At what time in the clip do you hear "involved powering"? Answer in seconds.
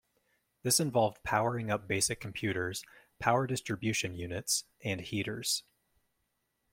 0.79-1.69